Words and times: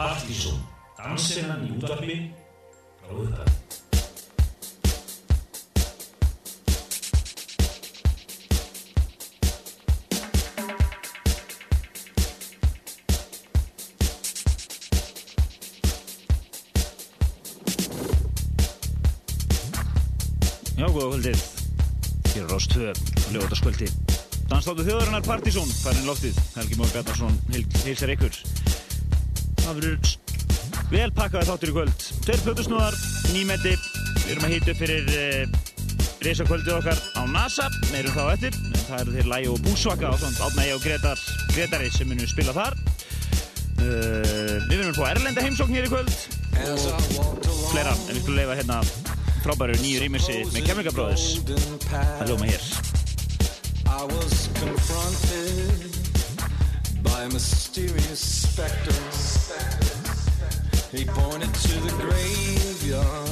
Partíson, 0.00 0.56
dansinnan 0.96 1.66
í 1.66 1.74
útvarpi, 1.76 2.14
frá 3.02 3.10
upphæð. 3.20 3.50
Já, 20.78 20.88
góða 20.88 21.10
kvöldið. 21.10 21.44
Hér 22.30 22.46
er 22.46 22.48
Rós 22.48 22.70
2, 22.72 22.88
lögutaskvöldi. 23.36 23.92
Dansláttu 24.48 24.88
þjóðarinnar 24.88 25.28
Partizón, 25.28 25.68
færinn 25.84 26.08
loftið. 26.08 26.40
Helgi 26.56 26.80
Mór 26.80 26.96
Gatnarsson 26.96 27.36
heilsar 27.84 28.16
ykkur. 28.16 28.40
Það 29.70 29.76
verður 29.84 30.14
vel 30.90 31.10
pakkaði 31.14 31.46
þáttur 31.46 31.70
í 31.70 31.74
kvöld. 31.76 32.04
Tveir 32.24 32.40
plötusnúðar, 32.42 32.96
nýmetti. 33.30 33.74
Við 34.16 34.30
erum 34.32 34.46
að 34.48 34.54
hýta 34.56 34.72
upp 34.72 34.80
fyrir 34.80 35.10
uh, 35.14 35.52
reysakvöldið 36.26 36.72
okkar 36.74 37.02
á 37.14 37.22
NASA. 37.30 37.68
Meirum 37.92 38.16
þá 38.16 38.24
eftir. 38.32 38.56
En 38.66 38.80
það 38.88 39.02
eru 39.04 39.14
þeir 39.14 39.28
Lægi 39.30 39.52
og 39.52 39.60
Búsvaka 39.68 40.08
og 40.10 40.18
svona 40.18 40.48
Átnægi 40.48 40.72
og 40.74 40.82
Gretar, 40.82 41.22
Gretari 41.54 41.92
sem 41.94 42.10
munum 42.10 42.26
spila 42.32 42.56
þar. 42.56 42.74
Uh, 43.78 44.58
við 44.66 44.74
verðum 44.74 44.90
að 44.90 44.98
fá 44.98 45.06
Erlenda 45.12 45.44
heimsókn 45.46 45.78
hér 45.78 45.86
í 45.86 45.92
kvöld 45.92 46.10
og 46.66 47.46
fleira. 47.70 47.94
En 47.94 48.10
við 48.10 48.24
skulum 48.24 48.40
leifa 48.40 48.58
hérna 48.58 48.80
frábæru 49.44 49.78
nýju 49.84 50.02
rýmissi 50.02 50.40
með 50.50 50.66
Chemical 50.66 50.96
Brothers 50.98 51.28
að 52.18 52.34
ljóma 52.34 52.50
hér 52.50 52.66
I 53.86 54.02
was 54.10 54.50
confronted 54.58 55.94
by 57.06 57.30
mysterious 57.32 58.26
specter 58.50 59.39
He 60.92 61.04
pointed 61.04 61.54
to 61.54 61.80
the 61.80 61.92
graveyard 62.02 63.30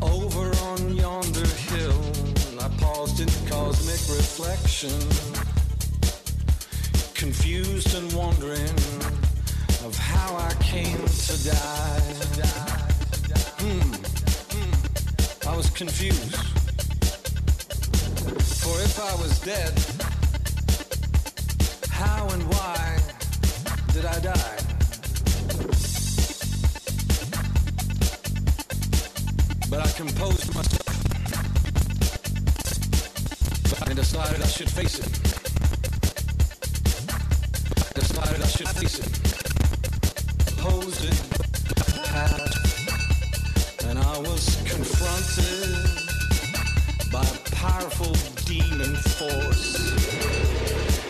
Over 0.00 0.50
on 0.64 0.94
yonder 0.94 1.46
hill 1.46 2.02
I 2.60 2.68
paused 2.78 3.20
in 3.20 3.28
cosmic 3.48 4.00
reflection 4.16 4.98
Confused 7.14 7.94
and 7.94 8.12
wondering 8.14 8.76
of 9.84 9.96
how 9.98 10.36
I 10.36 10.54
came 10.62 11.06
to 11.06 11.44
die 11.44 12.20
Hmm. 13.60 13.92
Hmm. 14.52 15.48
I 15.48 15.54
was 15.54 15.68
confused. 15.68 16.34
For 18.64 18.80
if 18.80 18.98
I 18.98 19.14
was 19.20 19.38
dead, 19.40 19.74
how 21.90 22.26
and 22.28 22.42
why 22.44 22.98
did 23.92 24.06
I 24.06 24.18
die? 24.20 24.59
Composed 30.00 30.54
myself 30.54 30.86
and 33.86 33.96
decided 33.96 34.40
I 34.40 34.46
should 34.46 34.70
face 34.70 34.98
it. 34.98 35.12
Decided 37.94 38.40
I 38.40 38.46
should 38.46 38.68
face 38.68 38.98
it. 38.98 39.12
Posed 40.56 41.04
it. 41.04 41.20
And 43.88 43.98
I 43.98 44.18
was 44.20 44.56
confronted 44.64 45.68
by 47.12 47.22
a 47.22 47.38
powerful 47.56 48.14
demon 48.46 48.96
force. 48.96 49.76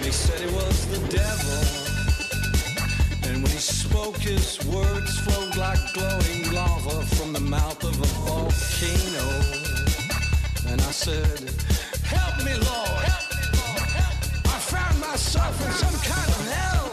They 0.02 0.10
said 0.10 0.40
it 0.40 0.52
was 0.52 0.86
the 0.88 0.98
devil, 1.16 1.79
words 4.70 5.18
flowed 5.20 5.56
like 5.56 5.78
glowing 5.94 6.52
lava 6.52 7.04
from 7.16 7.32
the 7.32 7.40
mouth 7.40 7.82
of 7.84 7.94
a 8.00 8.06
volcano. 8.24 9.26
And 10.70 10.80
I 10.80 10.90
said, 10.90 11.40
Help 12.04 12.44
me, 12.44 12.54
Lord! 12.54 13.04
I 14.54 14.58
found 14.72 15.00
myself 15.00 15.54
in 15.66 15.72
some 15.72 15.98
kind 16.12 16.30
of 16.36 16.40
hell. 16.54 16.88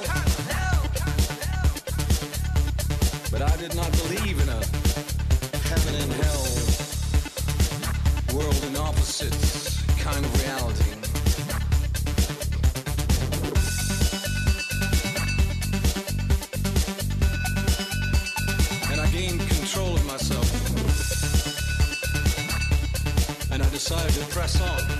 But 3.32 3.42
I 3.42 3.56
did 3.58 3.76
not 3.76 3.92
believe 3.92 4.40
in 4.42 4.50
a 4.50 4.62
heaven 5.70 5.96
and 6.02 6.12
hell, 6.22 6.46
world 8.36 8.64
and 8.64 8.78
opposites 8.78 9.84
kind 9.98 10.26
of 10.26 10.42
reality. 10.42 10.87
Press 24.38 24.62
on. 24.62 24.97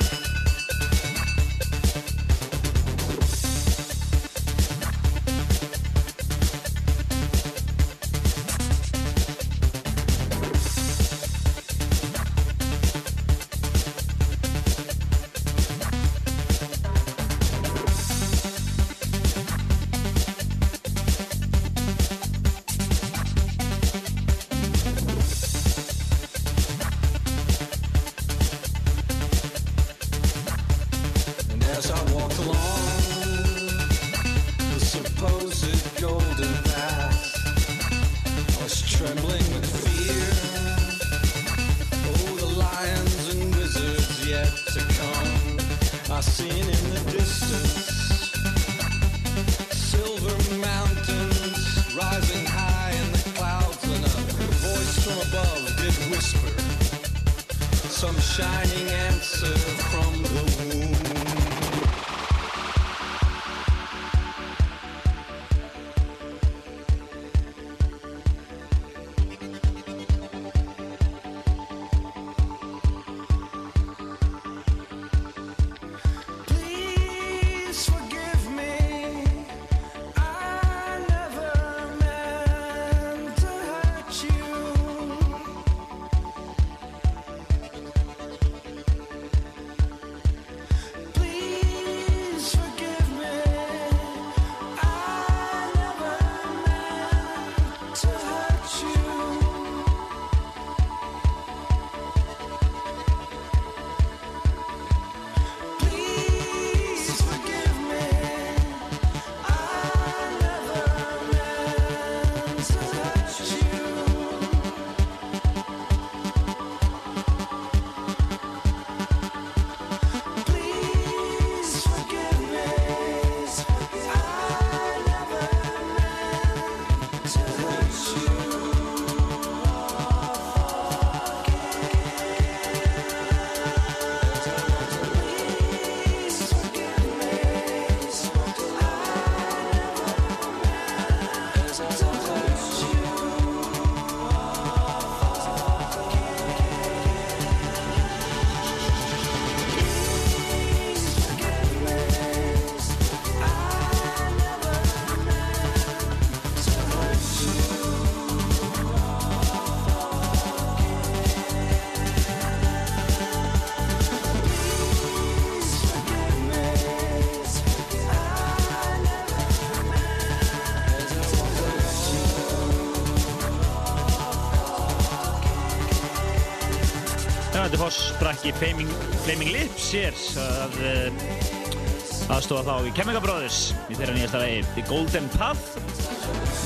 Krossbrakki 178.48 178.54
Flaming, 178.54 178.90
Flaming 179.26 179.52
Lips 179.52 179.92
hér 179.92 180.16
að 180.40 180.76
uh, 180.84 182.36
aðstofa 182.36 182.64
þá 182.64 182.88
í 182.88 182.94
Chemical 182.96 183.22
Brothers 183.24 183.74
í 183.92 183.98
þeirra 183.98 184.16
nýjasta 184.16 184.42
lagi 184.42 184.64
The 184.76 184.84
Golden 184.88 185.28
Path. 185.36 185.76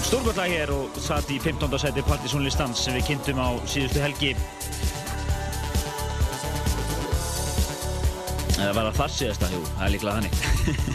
Stórgóðlag 0.06 0.52
hér 0.52 0.74
og 0.74 0.98
satt 1.02 1.30
í 1.32 1.40
15. 1.42 1.72
seti 1.82 2.04
Partisan 2.06 2.46
listans 2.46 2.82
sem 2.86 2.98
við 2.98 3.12
kynntum 3.12 3.42
á 3.42 3.50
síðustu 3.70 4.02
helgi. 4.04 4.34
Eða 8.62 8.74
var 8.78 8.90
það 8.92 8.98
þar 9.00 9.14
síðasta, 9.18 9.52
jú, 9.54 9.62
það 9.72 9.86
er 9.86 9.94
líklega 9.96 10.18
þannig. 10.20 10.34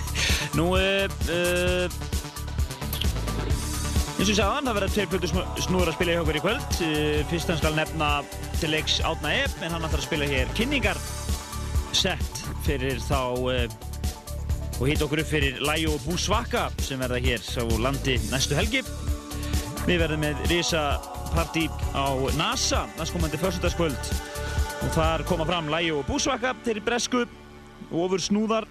Nú 0.58 0.66
uh, 0.76 1.06
uh, 1.34 2.00
eins 4.16 4.26
og 4.26 4.32
ég 4.32 4.38
sagði 4.38 4.66
það 4.68 4.76
verða 4.78 4.92
tveir 4.94 5.10
plötur 5.12 5.32
snúður 5.66 5.90
að 5.90 5.96
spila 5.98 6.14
í 6.14 6.20
okkur 6.22 6.38
í 6.38 6.44
kvöld. 6.46 6.82
Fyrst 7.32 7.50
hann 7.50 7.62
skal 7.64 7.74
nefna 7.76 8.10
til 8.60 8.70
leiks 8.72 9.00
Átna 9.04 9.30
Epp 9.42 9.62
en 9.64 9.74
hann 9.74 9.84
ætlar 9.84 10.00
að 10.00 10.06
spila 10.06 10.26
hér 10.28 10.48
kynningar 10.56 10.96
sett 11.96 12.38
fyrir 12.64 13.00
þá 13.04 13.18
og 13.36 14.82
hitt 14.88 15.02
okkur 15.04 15.20
upp 15.20 15.28
fyrir 15.28 15.60
Læjó 15.64 15.92
og 15.96 16.06
Búsvaka 16.06 16.62
sem 16.84 17.00
verða 17.00 17.20
hér 17.20 17.42
á 17.42 17.64
landi 17.82 18.16
næstu 18.30 18.56
helgi. 18.56 18.80
Við 19.84 20.00
verðum 20.00 20.24
með 20.24 20.40
risa 20.48 20.84
partí 21.34 21.66
á 21.92 22.16
NASA 22.38 22.86
næstkomandi 22.96 23.40
fyrstutaskvöld 23.42 24.10
og 24.86 24.90
þar 24.96 25.26
koma 25.28 25.48
fram 25.48 25.68
Læjó 25.72 26.00
og 26.00 26.08
Búsvaka 26.08 26.56
þeirri 26.64 26.84
bresku 26.86 27.26
ofur 27.92 28.24
snúðar 28.24 28.68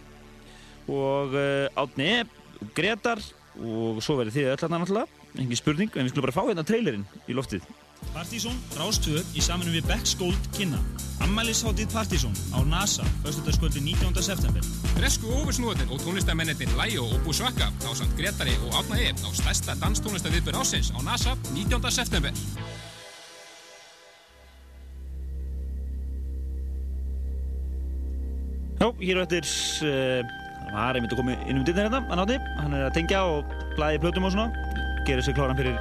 og 0.90 1.38
Átni 1.78 2.12
Epp 2.24 2.70
Gretar 2.78 3.22
og 3.62 4.02
svo 4.02 4.18
verður 4.18 4.40
þið 4.40 4.54
öll 4.56 4.62
að 4.66 4.78
náttúrulega. 4.80 5.26
Engin 5.36 5.60
spurning, 5.60 5.92
en 5.94 6.08
við 6.08 6.16
skulum 6.16 6.30
bara 6.30 6.40
fá 6.40 6.46
hérna 6.48 6.64
trailerinn 6.66 7.10
í 7.28 7.36
loftið 7.36 7.66
Partizón 8.14 8.58
Rástvö 8.78 9.22
í 9.34 9.42
samanum 9.44 9.74
við 9.74 9.88
Becks 9.90 10.14
Gold 10.20 10.50
kynna 10.58 10.80
Ammælishátið 11.26 11.90
Partizón 11.94 12.36
á 12.54 12.60
NASA 12.68 13.06
Östutaskvöldi 13.26 13.82
19. 13.82 14.22
september 14.22 14.62
Bresku 14.98 15.32
ofursnúðin 15.40 15.90
og 15.90 16.04
tónlistamennir 16.04 16.70
Læjó 16.78 17.08
og 17.08 17.20
Búsvaka 17.26 17.72
á 17.72 17.92
samt 17.96 18.14
Gretari 18.20 18.54
og 18.68 18.78
Átna 18.82 19.00
Ef 19.02 19.26
á 19.26 19.30
stærsta 19.34 19.78
danstónlistaviðbjörn 19.82 20.62
ásins 20.62 20.92
á 20.94 21.00
NASA 21.02 21.38
19. 21.54 21.92
september 21.92 22.32
Já, 28.76 28.92
hér 29.00 29.18
og 29.18 29.24
eftir 29.26 29.48
uh, 29.88 30.22
hann 30.66 30.76
var 30.76 30.98
einmitt 30.98 31.14
að 31.14 31.22
koma 31.22 31.36
inn 31.48 31.60
um 31.60 31.66
dittnar 31.66 31.88
hérna, 31.88 32.02
hann 32.10 32.22
átti 32.22 32.40
hann 32.60 32.76
er 32.76 32.88
að 32.90 32.96
tengja 32.98 33.22
og 33.30 33.54
blæði 33.78 34.02
plötum 34.04 34.28
og 34.28 34.36
svona 34.36 34.50
gerir 35.08 35.26
sér 35.26 35.38
kláran 35.38 35.58
fyrir 35.58 35.78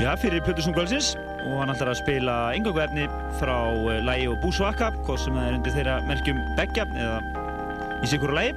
já, 0.00 0.12
fyrir 0.16 0.42
plötusnúkvælsins 0.46 1.14
og 1.48 1.60
hann 1.60 1.72
ætlar 1.72 1.90
að 1.92 2.00
spila 2.02 2.36
yngöngu 2.56 2.80
efni 2.82 3.06
frá 3.40 3.56
uh, 3.72 3.98
lægi 4.06 4.28
og 4.30 4.38
búsvaka 4.44 4.90
hvort 5.06 5.22
sem 5.22 5.36
er 5.40 5.56
undir 5.56 5.74
þeirra 5.74 5.98
merkjum 6.06 6.38
begja 6.58 6.86
eða 6.94 7.18
í 8.06 8.10
hverju 8.12 8.36
lægi 8.36 8.52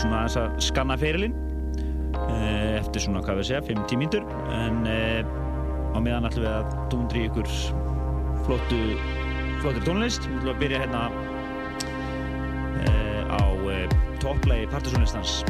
svona 0.00 0.24
þess 0.24 0.40
að 0.42 0.58
skanna 0.68 0.98
ferilinn 1.00 1.36
uh, 2.16 2.78
eftir 2.78 3.04
svona, 3.04 3.22
hvað 3.26 3.42
við 3.42 3.50
segja, 3.50 3.62
5-10 3.68 4.02
mínutur 4.02 4.28
en 4.56 4.82
á 4.88 5.98
meðan 5.98 6.28
ætlum 6.28 6.44
við 6.46 6.52
að 6.54 6.76
dúndri 6.92 7.24
ykkur 7.28 7.54
flottu 8.46 8.82
flottir 9.62 9.84
tónlist, 9.84 10.28
við 10.28 10.38
ætlum 10.40 10.54
að 10.54 10.62
byrja 10.64 10.84
hérna 10.84 11.06
á 11.08 11.18
topplagi 14.22 14.66
partysónlistans 14.70 15.42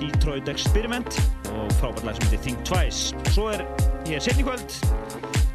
Detroit 0.00 0.48
Experiment 0.48 1.20
og 1.52 1.72
frábært 1.80 2.06
lag 2.06 2.16
sem 2.16 2.28
heitir 2.28 2.42
Think 2.44 2.62
Twice. 2.68 3.16
Svo 3.34 3.50
er 3.52 3.64
hér 4.10 4.22
setni 4.24 4.42
kvöld 4.42 4.72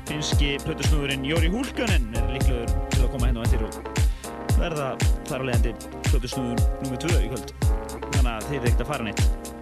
finski 0.08 0.54
plötusnúðurinn 0.64 1.26
Jóri 1.28 1.50
Húlkanen 1.52 2.06
er 2.16 2.30
líklegur 2.32 2.70
til 2.94 3.02
að 3.04 3.10
koma 3.12 3.28
henn 3.28 3.40
og 3.42 3.48
eftir 3.50 3.66
og 3.68 3.80
verða 4.62 4.86
þar 5.28 5.44
á 5.44 5.48
leiðandi 5.50 5.74
plötusnúður 6.08 6.64
nummið 6.86 7.02
2 7.04 7.20
í 7.26 7.34
kvöld. 7.34 7.52
Þannig 8.16 8.32
að 8.32 8.48
þeir 8.48 8.58
eru 8.62 8.70
ekkert 8.70 8.86
að 8.86 8.92
fara 8.94 9.10
neitt. 9.10 9.55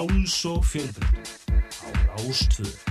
Frjáls 0.00 0.44
og 0.44 0.64
fjölbreytt 0.64 1.44
á 1.84 1.88
Rástvöð. 2.16 2.89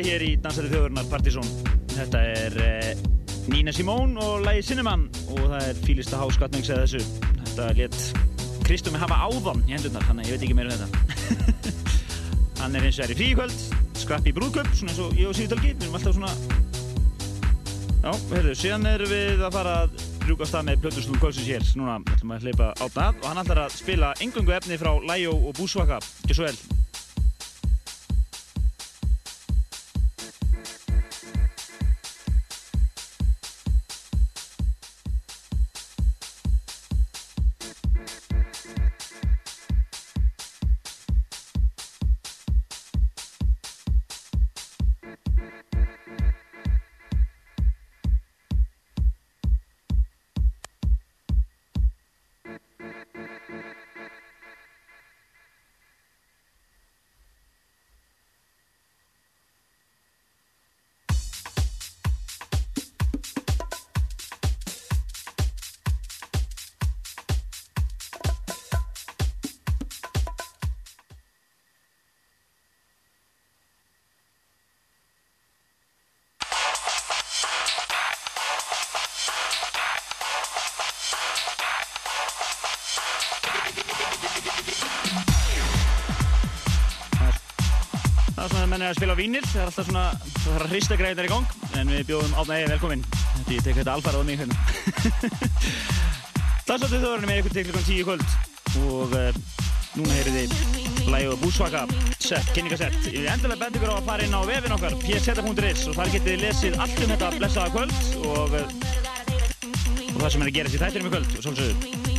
Meti 0.00 0.14
hér 0.14 0.22
í 0.24 0.36
Dansari 0.40 0.68
þjóðurnar 0.70 1.08
Partizón. 1.10 1.48
Þetta 1.92 2.20
er 2.24 2.54
eh, 2.64 3.00
Nina 3.52 3.72
Simone 3.74 4.16
og 4.24 4.46
lagi 4.46 4.62
Cinnamon 4.64 5.02
og 5.34 5.40
það 5.42 5.66
er 5.66 5.80
fýlista 5.84 6.20
háskatnings 6.20 6.70
eða 6.72 6.86
þessu. 6.86 7.26
Þetta 7.42 7.66
let 7.76 7.98
Kristúmi 8.64 9.02
hafa 9.02 9.18
áðan 9.26 9.60
í 9.68 9.74
hendurnar, 9.74 10.06
þannig 10.08 10.24
að 10.24 10.30
ég 10.30 10.38
veit 10.38 10.46
ekki 10.46 10.56
meira 10.56 10.72
um 10.72 10.80
þetta. 10.80 11.68
Hann 12.62 12.78
er 12.78 12.88
eins 12.88 12.96
og 12.96 13.04
er 13.04 13.12
í 13.12 13.18
fríkvöld, 13.18 13.60
skrappi 14.00 14.32
í 14.32 14.36
brúðköp, 14.40 14.72
svona 14.72 14.94
eins 14.94 15.04
og 15.04 15.20
ég 15.20 15.28
og 15.28 15.36
Sýðutölki. 15.36 15.74
Við 15.76 15.86
erum 15.90 16.00
alltaf 16.00 16.16
svona... 16.16 16.32
Já, 18.00 18.10
heyrðu, 18.32 18.56
síðan 18.56 18.90
erum 18.94 19.12
við 19.12 19.44
að 19.44 19.56
fara 19.58 19.78
að 19.82 20.02
rjúka 20.24 20.48
stað 20.48 20.68
með 20.70 20.84
Plötusnúl 20.86 21.20
Kvölsins 21.20 21.50
hér. 21.50 21.72
Núna 21.76 22.00
ætlum 22.06 22.32
við 22.32 22.38
að 22.38 22.48
hleypa 22.48 22.72
átna 22.78 23.10
að 23.10 23.20
og 23.20 23.32
hann 23.34 23.44
ætlar 23.44 23.66
að 23.66 23.80
spila 23.82 24.14
engungu 24.24 24.56
efni 24.56 24.80
frá 24.80 24.94
Læjó 25.12 25.36
og 25.36 25.56
Búsvaka. 25.60 26.00
Ekki 26.24 26.40
svo 26.40 26.48
vel. 26.48 26.69
Það 88.70 88.76
er 88.76 88.82
að 88.82 88.82
menn 88.82 88.86
er 88.86 88.92
að 88.94 88.98
spila 89.00 89.14
á 89.18 89.22
vínil, 89.22 89.46
það 89.50 89.60
er 89.60 89.68
alltaf 89.68 89.86
svona, 89.88 90.02
það 90.30 90.44
þarf 90.44 90.62
að 90.62 90.70
hrista 90.70 90.96
greiðar 91.00 91.26
í 91.26 91.30
gang, 91.30 91.54
en 91.80 91.88
við 91.90 92.02
bjóðum 92.06 92.34
Átna 92.38 92.58
Eði 92.60 92.68
velkominn. 92.70 93.00
Þetta 93.10 93.54
ég 93.56 93.64
tek 93.66 93.78
þetta 93.80 93.94
alfarað 93.96 94.20
á 94.22 94.28
mig 94.28 94.36
hérna. 94.38 94.56
Dansáttu 96.68 97.00
þjóðurinn 97.00 97.26
með 97.26 97.40
ykkur 97.40 97.56
til 97.56 97.64
klukkan 97.66 97.88
10 97.88 97.96
í 97.96 98.04
kvöld 98.06 98.28
og 98.84 99.16
uh, 99.18 99.40
núna 99.96 100.18
heyrið 100.20 100.38
þið 100.38 101.10
lægið 101.10 101.34
Búsvaka 101.42 101.82
set, 102.22 102.52
kynningasett. 102.54 103.00
Ég 103.10 103.24
vil 103.24 103.32
endilega 103.32 103.58
benda 103.64 103.80
ykkur 103.80 103.90
á 103.90 103.96
að 103.96 104.12
fara 104.12 104.28
inn 104.28 104.38
á 104.38 104.42
vefin 104.52 104.76
okkar, 104.76 104.98
pseta.is 105.02 105.84
og 105.90 105.98
þar 105.98 106.14
getið 106.14 106.44
lesið 106.44 106.78
allt 106.78 107.02
um 107.02 107.10
þetta 107.16 107.32
blessaða 107.40 107.74
kvöld 107.74 107.98
og, 108.22 108.54
uh, 108.54 108.70
og 110.14 110.22
það 110.22 110.30
sem 110.30 110.46
er 110.46 110.52
að 110.52 110.56
gera 110.60 110.70
sér 110.76 110.86
þættinum 110.86 111.10
í 111.10 111.14
kvöld 111.16 111.34
og 111.34 111.48
svolsögðu. 111.48 112.09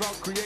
rock 0.00 0.20
create 0.20 0.43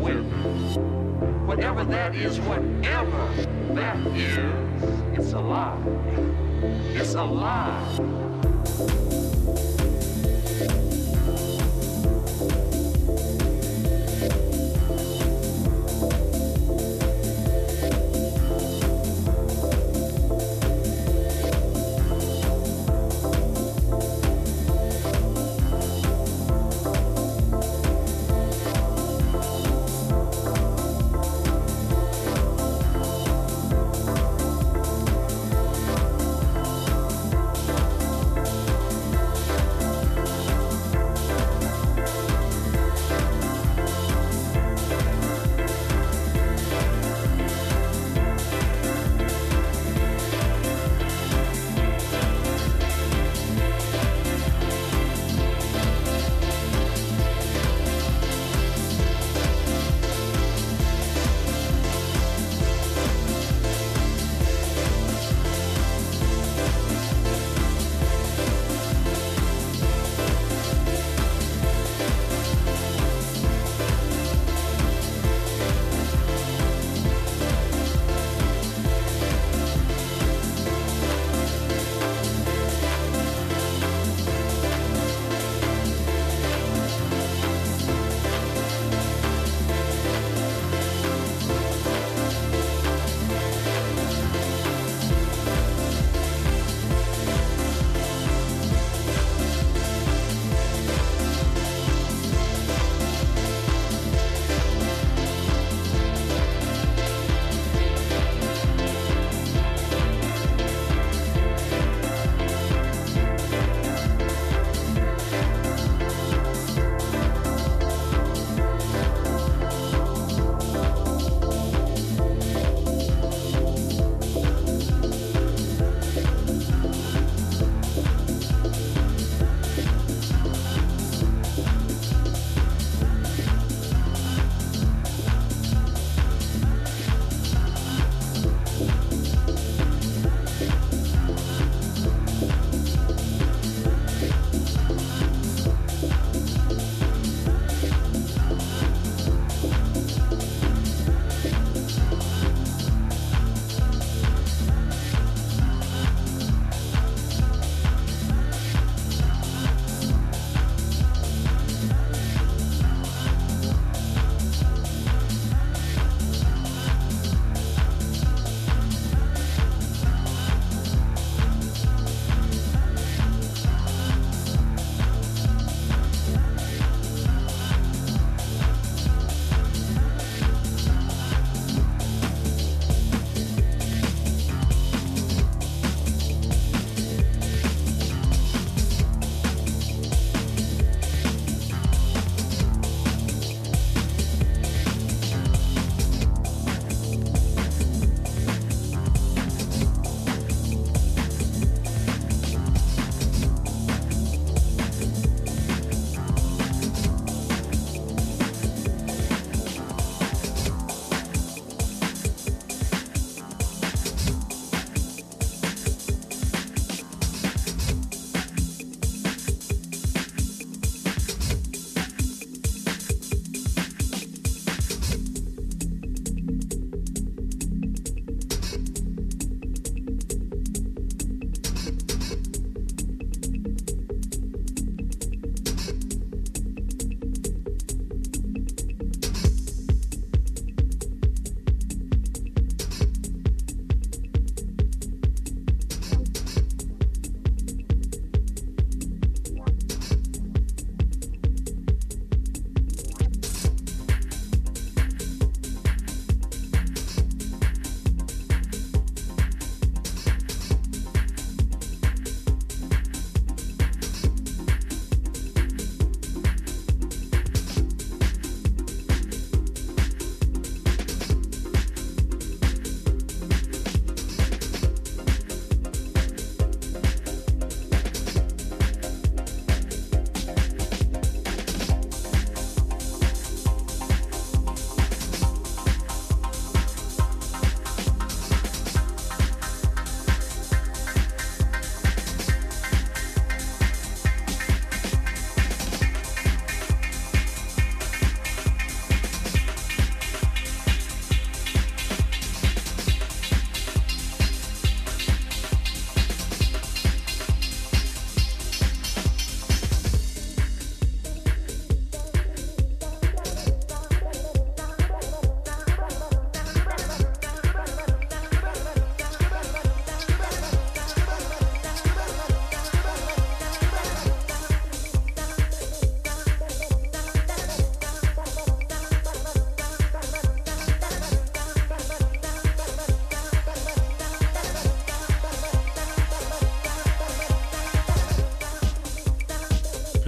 with. 0.00 0.26
Whatever 1.46 1.84
that 1.84 2.14
is, 2.14 2.40
whatever 2.40 3.30
that 3.74 3.96
is, 4.16 5.18
it's 5.18 5.32
a 5.32 5.40
lie. 5.40 5.78
It's 6.94 7.14
a 7.14 7.22
lie. 7.22 8.16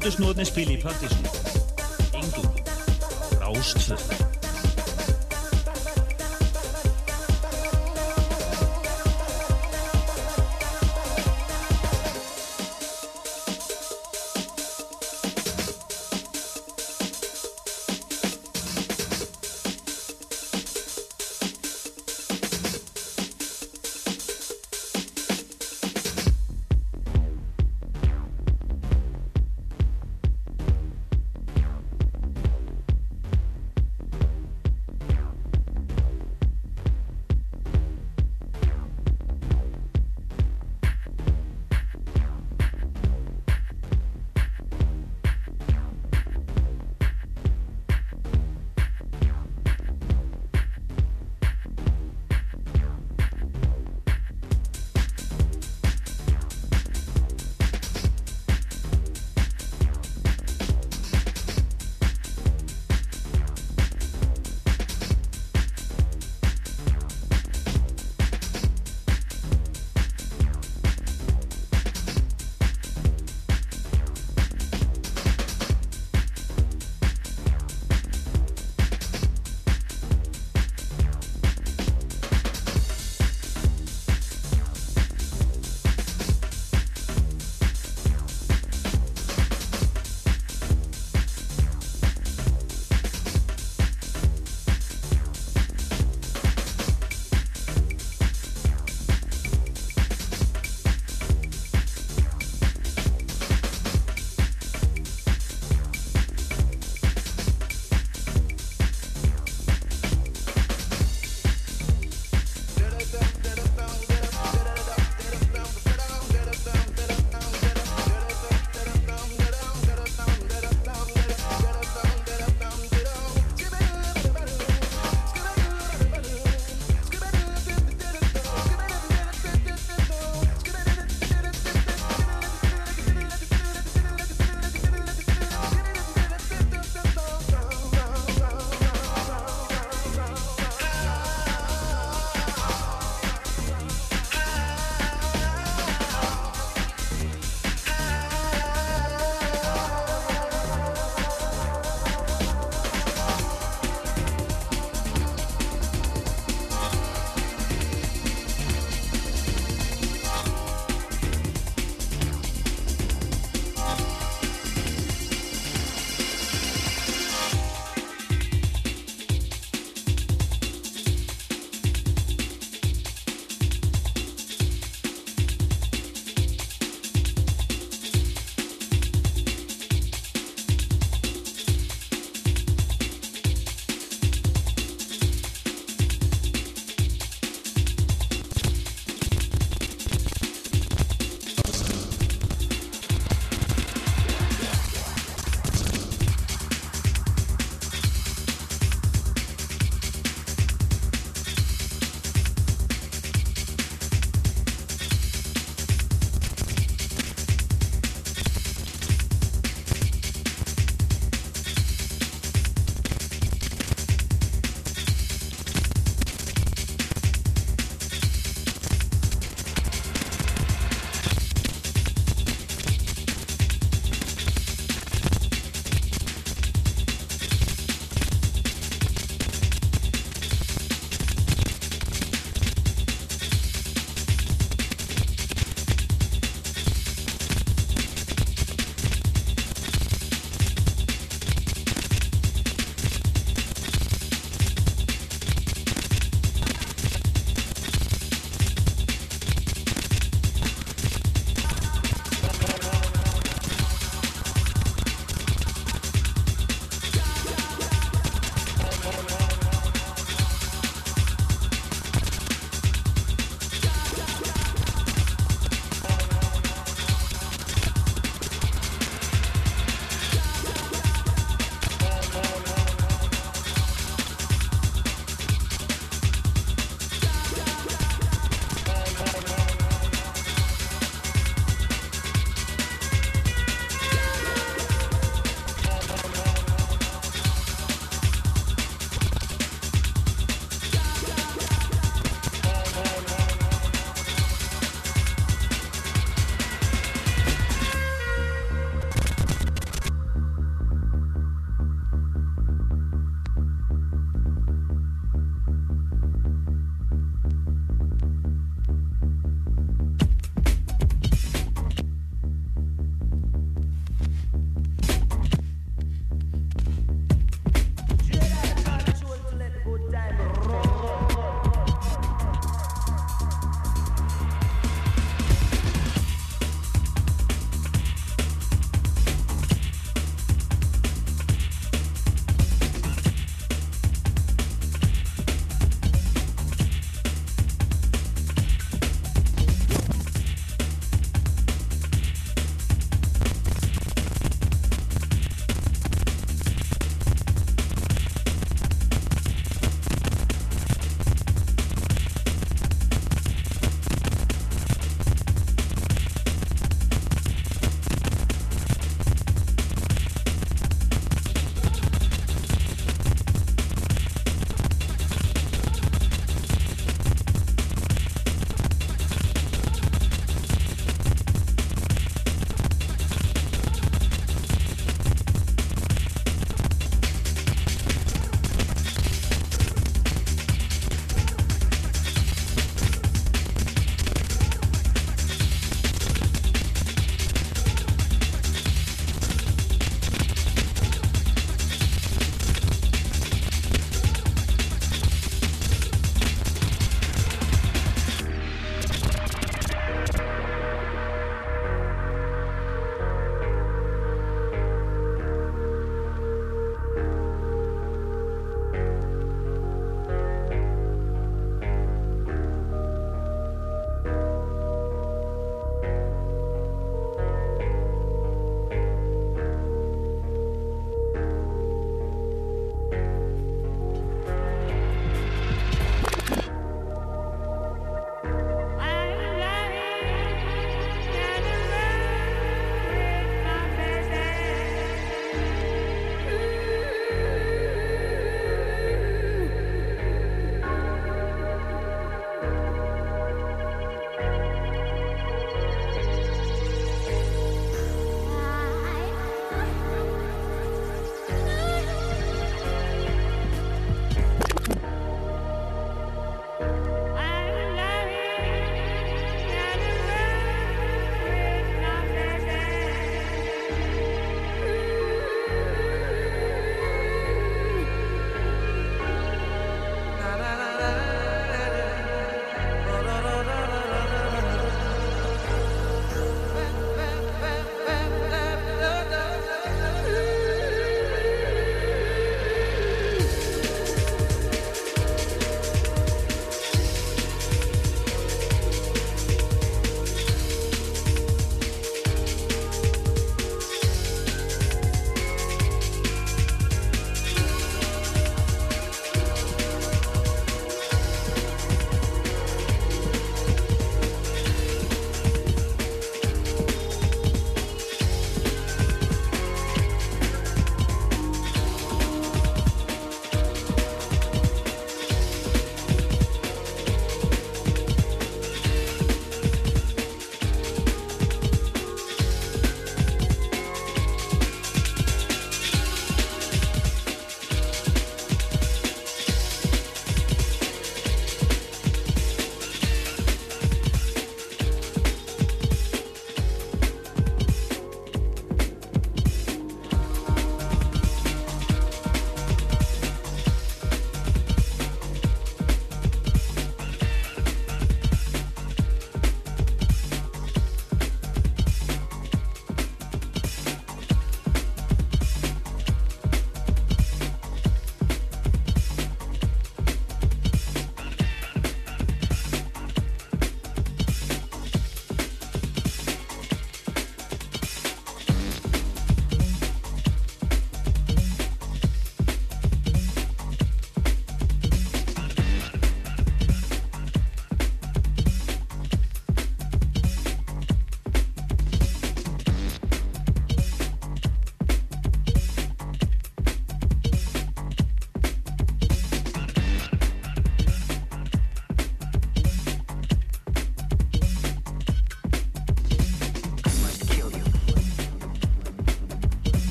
Hlutusnóðni 0.00 0.46
spili 0.48 0.78
í 0.78 0.80
Partíson. 0.80 1.28
Engum. 2.16 2.48
Rástvöð. 3.36 4.19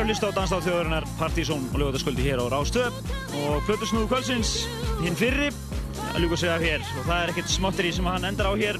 eru 0.00 0.08
að 0.08 0.14
hlusta 0.14 0.28
á 0.32 0.36
Danstáðþjóðurinnar 0.38 1.04
Partísón 1.18 1.64
og 1.74 1.80
lögutasköldi 1.80 2.22
hér 2.24 2.40
á 2.40 2.48
Rástöð 2.48 2.94
og 3.36 3.64
Plutusnúðu 3.66 4.06
Kvölsins 4.08 4.52
hinn 5.02 5.18
fyrri 5.18 5.50
að 6.14 6.22
ljúka 6.22 6.38
sig 6.40 6.48
af 6.48 6.64
hér. 6.64 6.80
Og 6.96 7.04
það 7.04 7.18
er 7.18 7.32
ekkert 7.32 7.52
smáttri 7.52 7.90
sem 7.92 8.08
hann 8.08 8.24
endar 8.24 8.48
á 8.48 8.54
hér. 8.56 8.78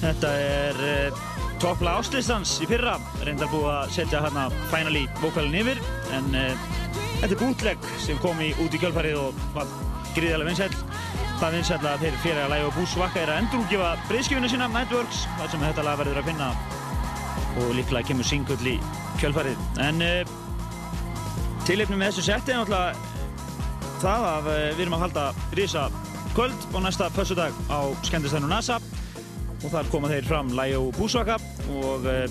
Þetta 0.00 0.30
er 0.40 0.80
eh, 0.88 1.20
toppla 1.60 1.98
áslistans 2.00 2.54
í 2.64 2.70
fyrra. 2.70 2.94
Reyndar 3.26 3.52
búið 3.52 3.68
að 3.74 3.92
setja 3.98 4.22
hérna 4.24 4.46
finally 4.72 5.04
vokalinn 5.20 5.58
yfir. 5.60 5.84
En 6.16 6.32
eh, 6.38 6.64
þetta 7.20 7.30
er 7.34 7.38
bútlegg 7.44 7.92
sem 8.06 8.24
kom 8.24 8.40
í 8.40 8.54
út 8.56 8.72
í 8.72 8.80
kjölfarið 8.80 9.20
og 9.26 9.44
var 9.58 9.76
gríðarlega 10.14 10.48
vinsæll. 10.48 10.82
Það 11.42 11.56
vinsæll 11.58 11.84
að 11.84 12.06
þeir 12.06 12.20
fyrir 12.24 12.44
að 12.46 12.52
læga 12.56 12.72
og 12.72 12.76
búsvakka 12.80 13.26
er 13.26 13.34
að 13.34 13.44
endurúgifa 13.44 13.94
breyðskifinu 14.08 14.54
sína 14.54 14.72
Networks. 14.72 15.26
Þar 15.36 15.52
sem 15.52 15.68
þetta 15.68 15.88
lag 15.90 16.00
verður 16.00 16.24
að 16.24 16.32
finna. 16.32 16.52
Og 17.60 17.74
líklega 17.76 18.14
kemur 18.14 18.32
singull 18.32 18.76
í 18.78 18.78
kjölfarið. 19.22 19.60
En 19.82 20.02
uh, 20.02 20.32
tilefnum 21.68 22.00
með 22.02 22.12
þessu 22.12 22.24
setti 22.26 22.54
er 22.54 22.62
náttúrulega 22.62 24.00
það 24.02 24.26
að 24.32 24.48
uh, 24.50 24.56
við 24.74 24.82
erum 24.84 24.96
að 24.96 25.04
halda 25.06 25.26
risa 25.58 25.84
kvöld 26.32 26.66
á 26.74 26.78
næsta 26.82 27.10
pössudag 27.14 27.60
á 27.70 27.80
skemmtistæðinu 28.08 28.50
NASA. 28.50 28.80
Og 29.62 29.70
þar 29.70 29.90
koma 29.92 30.10
þeir 30.10 30.26
fram 30.26 30.50
Læjó 30.58 30.88
Búsvaka 30.96 31.38
og 31.78 32.08
uh, 32.10 32.26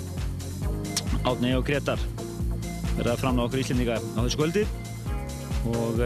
Átni 1.32 1.54
og 1.56 1.64
Gretar 1.68 2.02
verða 2.98 3.16
fram 3.22 3.40
á 3.40 3.46
okkur 3.46 3.62
íslendinga 3.62 4.00
á 4.02 4.20
þessu 4.20 4.42
kvöldi. 4.42 4.66
Og 5.72 6.02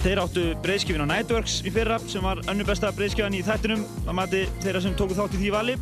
þeir 0.00 0.20
áttu 0.22 0.44
breyðskifin 0.64 1.02
á 1.04 1.10
Nightworks 1.10 1.58
í 1.66 1.72
fyrra 1.74 1.98
sem 2.08 2.24
var 2.24 2.40
önnu 2.48 2.64
besta 2.64 2.92
breyðskifan 2.94 3.36
í 3.36 3.42
þættinum 3.44 3.82
að 4.06 4.16
mati 4.16 4.44
þeirra 4.62 4.84
sem 4.86 4.94
tóku 4.96 5.18
þátt 5.18 5.34
í 5.36 5.42
því 5.42 5.52
vali. 5.52 5.76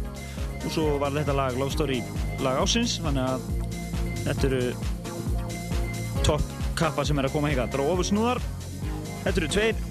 Og 0.64 0.70
svo 0.72 0.96
var 0.98 1.14
þetta 1.14 1.36
lag 1.36 1.60
Love 1.60 1.76
Story 1.76 2.00
lag 2.42 2.58
ásins 2.64 2.96
þannig 3.04 3.28
að 3.28 3.57
þetta 4.28 4.48
eru 4.48 4.62
topp 6.26 6.56
kappa 6.78 7.04
sem 7.06 7.18
er 7.18 7.28
að 7.28 7.34
koma 7.34 7.50
hinga. 7.50 7.66
Ofursnúðar 7.82 8.40
þetta 9.24 9.40
eru 9.40 9.52
tveir 9.52 9.86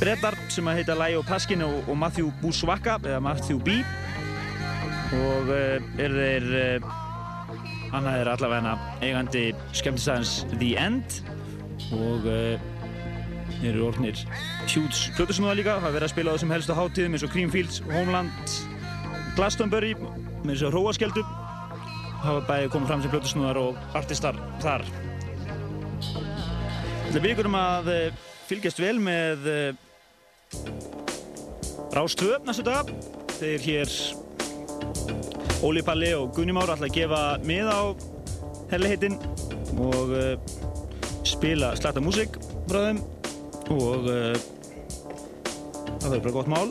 brettar 0.00 0.36
sem 0.52 0.68
að 0.68 0.80
heita 0.80 0.96
Læjó 0.96 1.20
Paskin 1.28 1.62
og, 1.64 1.82
og 1.88 1.98
Matthew 2.00 2.30
Buswaka 2.40 2.96
eða 3.04 3.20
Matthew 3.24 3.60
B. 3.64 3.80
Og 5.10 5.50
uh, 5.50 5.76
er 6.00 6.14
þeir 6.14 6.46
uh, 6.56 6.90
annað 7.96 8.20
er 8.22 8.30
allavega 8.32 8.74
eigandi 9.02 9.44
skemmtistæðans 9.76 10.34
The 10.54 10.70
End. 10.80 11.20
Og 11.96 12.28
uh, 12.30 12.70
eru 13.66 13.84
orðnir 13.90 14.22
hjúts 14.70 15.08
plötusnúða 15.18 15.58
líka. 15.58 15.76
Það 15.82 15.96
verður 15.98 16.08
að 16.08 16.14
spila 16.14 16.32
á 16.32 16.34
þessum 16.38 16.54
helstu 16.56 16.78
háttíðum 16.78 17.16
eins 17.16 17.26
og 17.26 17.34
Creamfields, 17.34 17.82
Homeland 17.90 18.56
Glastonbury 19.36 19.94
með 19.98 20.54
þessu 20.54 20.72
hróaskjöldu 20.72 21.24
hafa 22.24 22.40
bæði 22.48 22.70
komið 22.72 22.90
fram 22.90 23.02
sem 23.02 23.12
plötusnúðar 23.12 23.60
og 23.60 23.78
artistar 23.96 24.38
þar. 24.62 24.84
Það 27.10 27.24
byggur 27.24 27.48
um 27.50 27.56
að 27.58 27.90
uh, 27.90 28.18
fylgjast 28.46 28.80
vel 28.82 28.96
með 29.02 29.48
uh, 29.50 29.70
Rástvöf 31.96 32.44
næstu 32.46 32.62
dag 32.66 32.90
þeir 33.40 33.64
hér 33.64 33.94
Óli 35.66 35.82
Palli 35.84 36.12
og 36.16 36.30
Gunni 36.36 36.54
Már 36.54 36.70
ætla 36.70 36.86
að 36.86 36.96
gefa 36.96 37.22
mið 37.42 37.70
á 37.72 37.80
herliheitinn 38.70 39.18
og 39.82 40.14
uh, 40.14 40.34
spila 41.26 41.72
slatta 41.78 42.02
músík 42.04 42.38
frá 42.70 42.80
þeim 42.90 43.02
og 43.70 44.06
það 46.00 46.06
verður 46.08 46.24
bara 46.24 46.34
gott 46.34 46.50
mál. 46.50 46.70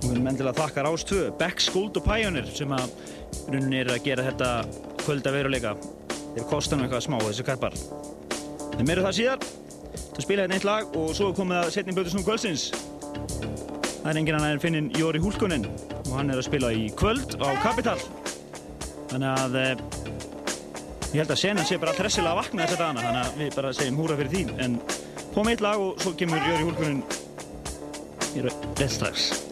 Við 0.00 0.12
erum 0.12 0.28
endilega 0.30 0.52
að 0.52 0.60
þakka 0.60 0.84
Rástvö 0.86 1.22
Beck, 1.38 1.62
Skuld 1.62 1.98
og 1.98 2.06
Pioneer 2.06 2.46
sem 2.54 2.70
að 2.74 2.92
rauninni 3.48 3.80
er 3.80 3.92
að 3.94 4.04
gera 4.04 4.26
þetta 4.28 4.50
kvölda 5.04 5.32
veruleika 5.34 5.74
þeir 6.34 6.46
kostar 6.50 6.78
nú 6.78 6.86
eitthvað 6.86 7.06
smá 7.06 7.18
þessi 7.24 7.46
karpar 7.46 7.76
en 8.80 8.88
meira 8.88 9.04
það 9.04 9.16
síðar. 9.18 9.48
Það 10.10 10.24
spila 10.24 10.44
hérna 10.44 10.56
eitt 10.58 10.66
lag 10.68 10.96
og 10.98 11.12
svo 11.16 11.30
komið 11.36 11.58
að 11.60 11.72
setja 11.74 11.90
inn 11.90 11.98
blötu 11.98 12.12
snú 12.14 12.22
kvöldsins. 12.26 12.70
Það 14.00 14.10
er 14.12 14.20
engin 14.22 14.38
annar 14.38 14.54
en 14.54 14.62
finnin 14.62 14.90
Jóri 14.96 15.20
Húlkunin 15.22 15.66
og 16.06 16.14
hann 16.16 16.32
er 16.32 16.40
að 16.40 16.48
spila 16.48 16.72
í 16.72 16.88
kvöld 16.96 17.36
á 17.42 17.48
Kapital 17.62 17.98
þannig 19.10 19.28
að 19.28 19.58
eh, 19.60 19.82
ég 21.12 21.20
held 21.20 21.34
að 21.34 21.42
senan 21.42 21.68
sé 21.68 21.78
bara 21.82 21.96
tressilega 21.98 22.32
að 22.32 22.40
vakna 22.44 22.64
þessa 22.64 22.80
dagana 22.80 23.04
þannig 23.04 23.22
að 23.26 23.42
við 23.42 23.54
bara 23.58 23.74
segjum 23.76 24.00
húra 24.00 24.18
fyrir 24.22 24.34
því. 24.34 24.42
En 24.64 24.80
komið 25.34 25.54
eitt 25.56 25.66
lag 25.68 25.84
og 25.84 26.02
svo 26.02 26.16
kemur 26.16 26.48
Jóri 26.48 26.66
Húlkunin 26.70 27.04
í 28.38 28.48
rétt 28.48 29.49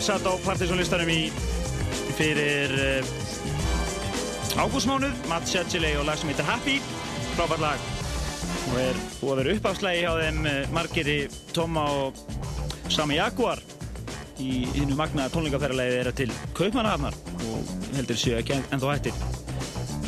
lag 0.00 0.06
satt 0.16 0.24
á 0.24 0.32
partysónlistanum 0.46 1.10
í 1.12 1.28
fyrir 2.16 2.72
uh, 2.72 3.08
ágústmánuð. 4.56 5.12
Matt 5.28 5.50
Shetchiley 5.50 5.98
og 6.00 6.06
lag 6.08 6.16
sem 6.16 6.30
heitir 6.32 6.46
Happy. 6.48 6.78
Frábært 7.34 7.60
lag. 7.60 7.82
Og 8.70 8.78
er 8.80 8.96
búið 9.18 9.34
að 9.34 9.40
vera 9.42 9.56
uppafslægi 9.58 10.00
hjá 10.06 10.14
þeim 10.22 10.40
uh, 10.48 10.56
margiri 10.72 11.18
Tóma 11.52 11.84
og 12.06 12.16
Sami 12.88 13.20
Jaguar. 13.20 13.60
Í 14.40 14.70
innu 14.80 14.96
magnaða 14.96 15.34
tónleikaferðarlegi 15.36 15.98
þeirra 15.98 16.16
til 16.16 16.32
Kaupmannahafnar 16.56 17.20
og 17.50 17.76
heldur 17.98 18.24
séu 18.24 18.40
ekki 18.40 18.56
en, 18.56 18.64
ennþá 18.72 18.96
hættir. 18.96 19.22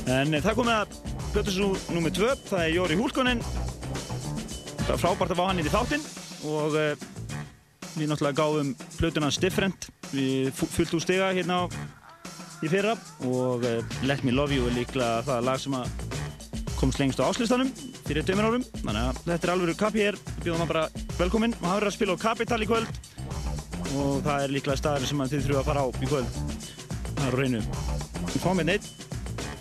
En 0.08 0.32
uh, 0.32 0.40
það 0.40 0.60
komið 0.62 0.76
að 0.78 1.00
Plötusnú 1.34 1.72
nr. 1.92 2.12
2, 2.16 2.34
það 2.48 2.64
er 2.64 2.76
Jóri 2.78 3.02
Húlkonen. 3.02 3.44
Það 4.86 4.94
er 4.96 5.04
frábært 5.04 5.36
að 5.36 5.42
fá 5.42 5.48
hann 5.50 5.60
inn 5.60 5.68
í 5.68 5.76
þáttinn. 5.76 6.12
Og 6.48 6.80
uh, 6.80 7.10
við 7.96 8.08
náttúrulega 8.08 8.40
gáðum 8.40 8.72
Plötunans 8.96 9.40
Different 9.40 9.81
við 10.14 10.50
fullt 10.60 10.96
úr 10.96 11.04
stiga 11.04 11.30
hérna 11.32 11.62
á, 11.62 11.62
í 12.62 12.70
fyrra. 12.72 12.96
Og 13.28 13.66
uh, 13.66 13.78
Let 14.06 14.24
Me 14.26 14.34
Love 14.34 14.56
You 14.56 14.68
er 14.70 14.76
líklega 14.76 15.22
það 15.26 15.46
lag 15.48 15.62
sem 15.62 15.78
að 15.78 15.90
komst 16.78 16.98
lengst 16.98 17.22
á 17.22 17.28
áslistanum 17.28 17.70
fyrir 18.06 18.26
dömur 18.26 18.50
árum. 18.50 18.66
Þannig 18.80 19.02
að 19.02 19.22
þetta 19.28 19.48
er 19.48 19.54
alveg 19.54 19.80
kapi 19.80 20.04
hér. 20.06 20.20
Bjóðum 20.42 20.64
hann 20.64 20.72
bara 20.72 20.86
velkominn. 21.18 21.56
Og 21.60 21.68
hann 21.68 21.78
verður 21.80 21.92
að 21.92 21.98
spila 21.98 22.18
á 22.18 22.24
Capital 22.28 22.60
í 22.62 22.70
kvöld. 22.70 23.02
Og 23.92 24.22
það 24.24 24.36
er 24.36 24.54
líklega 24.56 24.80
staður 24.80 25.10
sem 25.10 25.24
þið 25.34 25.48
þurfa 25.48 25.64
að 25.64 25.70
fara 25.70 25.84
á 25.84 25.86
í 25.92 26.10
kvöld. 26.10 26.42
Það 27.12 27.26
er 27.28 27.40
reynu 27.42 27.64
við 28.32 28.40
fáum 28.42 28.60
hérna 28.62 28.76
einn 28.78 29.10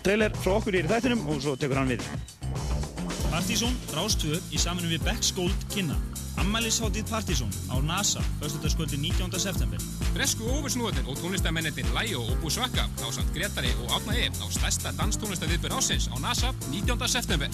trailer 0.02 0.34
frá 0.42 0.56
okkur 0.56 0.78
í 0.78 0.82
þættinum 0.88 1.26
og 1.30 1.42
svo 1.44 1.54
tekur 1.58 1.78
hann 1.78 1.92
við. 1.92 2.06
Partizón 3.30 3.76
Rástvö 3.94 4.40
í 4.52 4.60
samanum 4.60 4.92
við 4.92 5.04
Becks 5.06 5.32
Gold 5.36 5.68
kynna 6.34 6.42
Ammælisháttíð 6.42 7.04
Partizón 7.10 7.50
á 7.68 7.80
NASA 7.82 8.20
Östudagskvöldi 8.40 8.96
19. 8.96 9.40
september 9.40 9.78
Bresku 10.14 10.44
óversnúðin 10.44 11.06
og 11.06 11.18
tónlistamennir 11.18 11.86
Læo 11.94 12.20
og 12.20 12.38
Busvaka 12.42 12.88
á 13.00 13.12
samt 13.12 13.32
Gretari 13.34 13.72
og 13.82 13.90
Átna 13.90 14.14
E 14.14 14.30
á 14.30 14.46
stærsta 14.50 14.92
danstónlistaviðbjör 14.92 15.72
ásins 15.72 16.08
á 16.08 16.16
NASA 16.20 16.54
19. 16.70 17.08
september. 17.08 17.48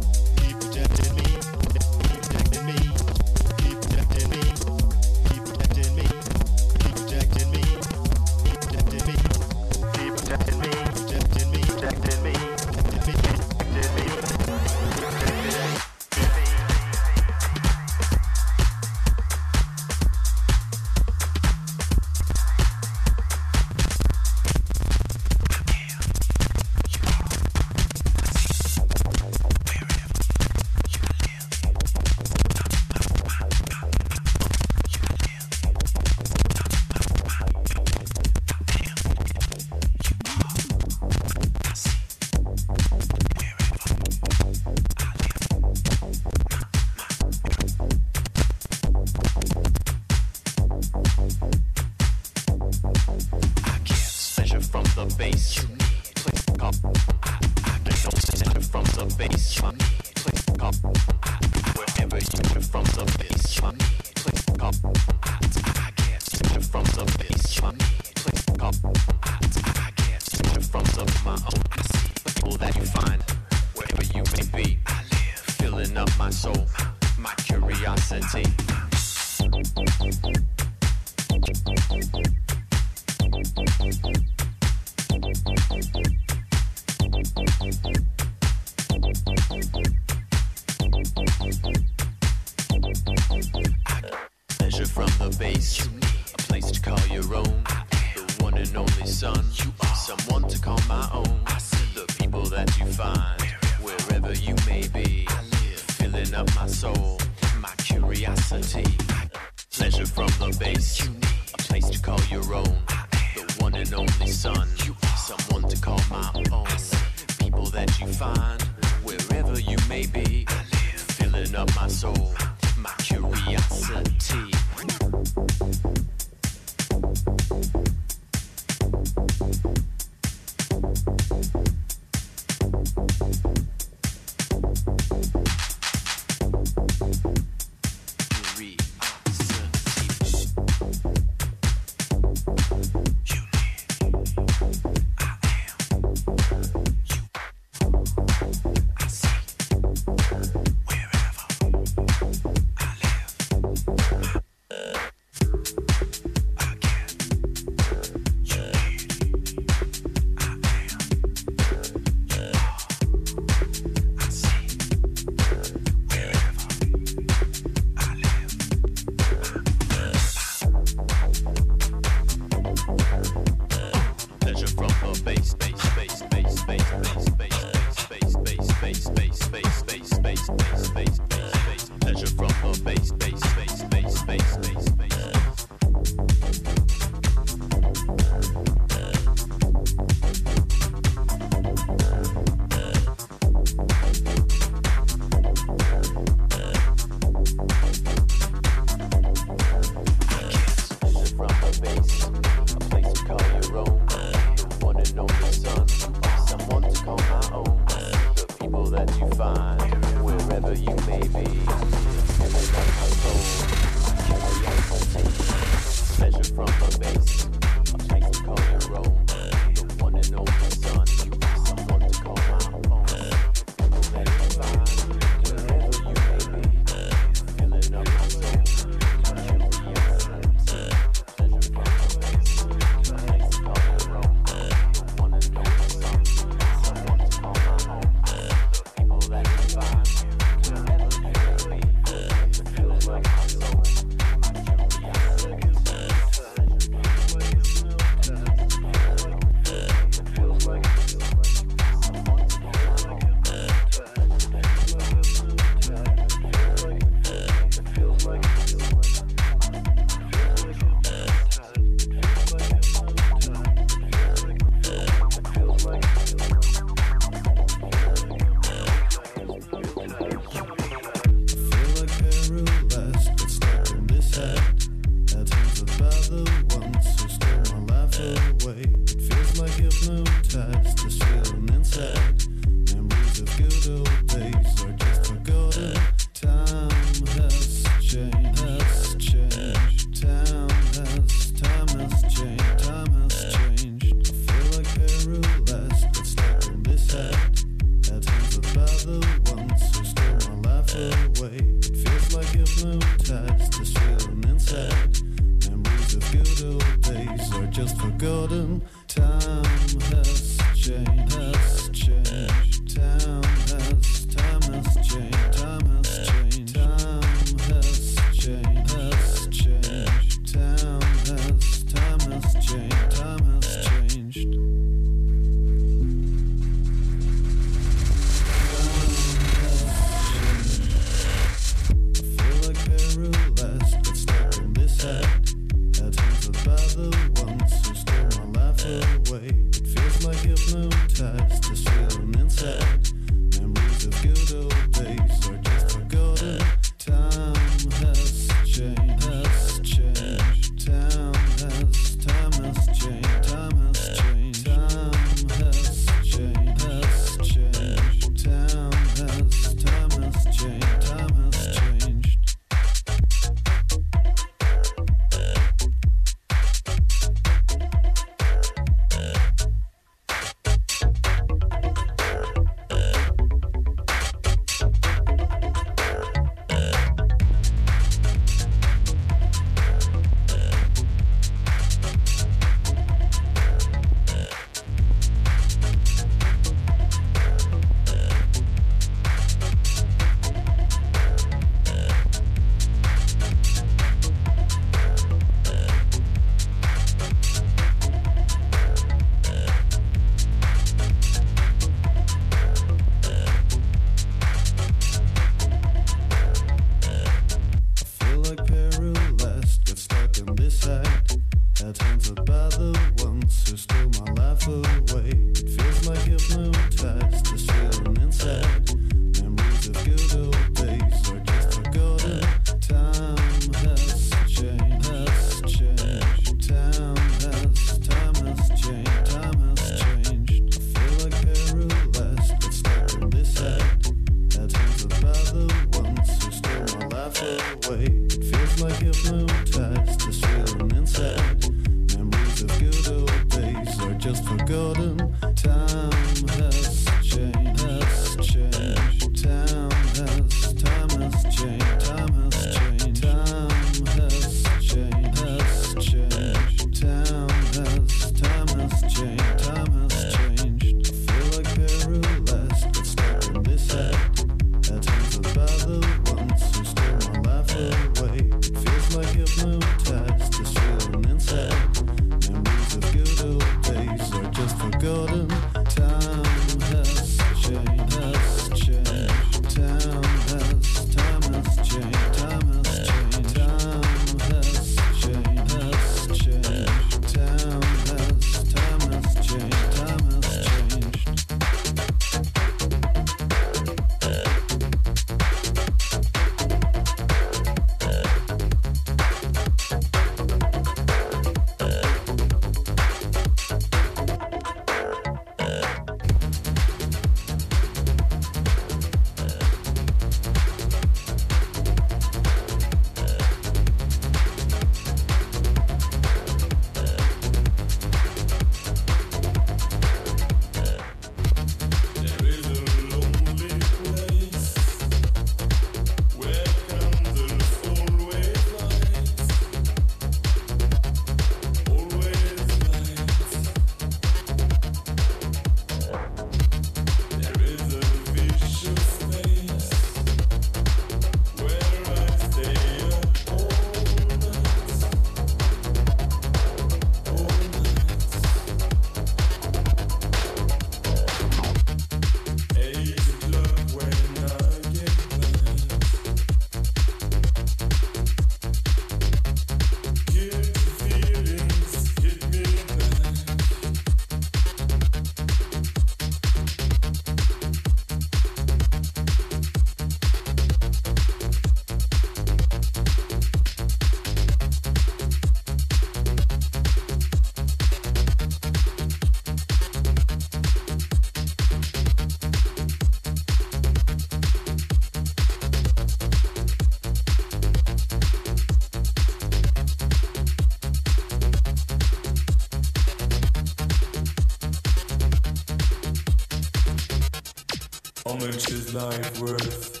How 598.26 598.32
much 598.36 598.70
is 598.70 598.94
life 598.94 599.38
worth 599.38 600.00